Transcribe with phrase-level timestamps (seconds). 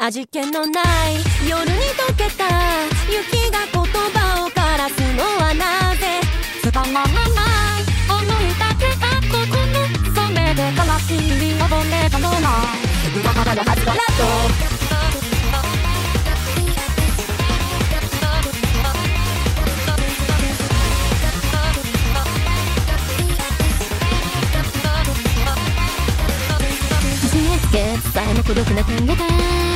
[0.00, 1.16] 味気のない
[1.48, 2.46] 夜に溶けた
[3.10, 6.20] 雪が言葉を枯らすのはなぜ
[6.62, 7.18] つかまらな
[7.80, 9.74] い思いだけがここの
[10.14, 12.38] 染めで悲しみをぼねたのな
[13.24, 14.06] だからのはずだラッ
[14.62, 14.78] ト
[28.12, 29.67] さえも孤独な点が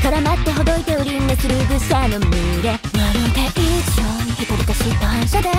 [0.00, 2.30] 絡まってほどいておりんがする愚者の群
[2.62, 3.60] れまるで一
[3.92, 5.50] 緒に一人化した反射で。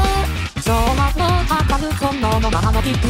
[0.61, 3.01] 昭和の測るこのままの日々。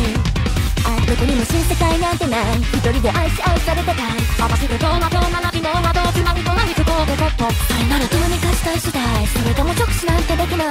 [0.83, 2.59] あどこにも新世界なんてない。
[2.59, 7.05] 一人で愛し愛されたたい探してどうなどうななきのなどつまみと何かこう。
[7.05, 10.67] でことそれならどうにかしたい次第それとも直視なんてできない。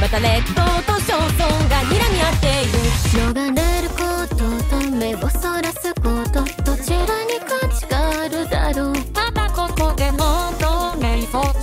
[0.00, 2.78] また劣等と焦燥が睨み合っている。
[3.14, 3.98] 逃れるこ
[4.30, 4.36] と
[4.70, 5.63] と目をそら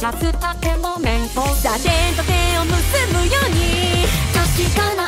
[0.02, 2.74] 瞑想ジャズたても瞑想さ手と手を結
[3.14, 4.08] ぶように。
[4.34, 5.01] 確かな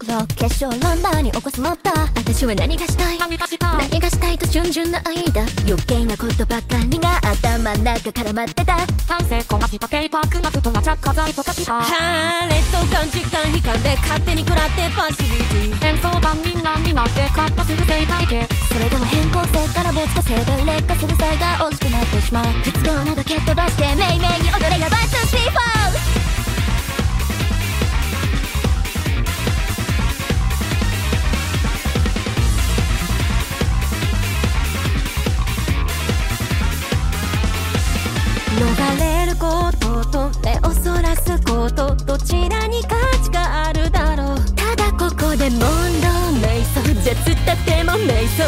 [0.00, 8.76] 奥の決勝ランナーに起こすもった私は何がしたい何がしたいと順々な間余計なことばかりが頭の中絡まってた
[9.08, 15.28] 完成こなしたペーパークナッとな着火剤とかしたはー劣等感時間悲観で勝手に食らってパシリ
[15.70, 22.44] ティ演奏がみんなになってカットする生態系それでも変更性から没個性で劣化する際が惜しくなってしまう。
[22.46, 25.99] 不都合など蹴っ飛ばしてめいめいに踊れやバッツシーフォー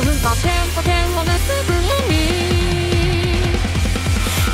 [0.05, 2.27] 分が点と点を結ぶ意味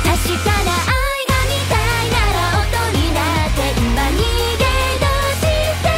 [0.05, 5.89] 確かな愛が見たいなら音になって今逃げ出して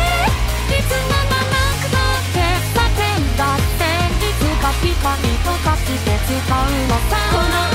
[0.71, 2.39] いつの間まくなって
[2.73, 7.70] パテンだっていつかピカピカして使うのさ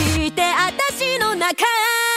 [0.00, 2.09] して私の中。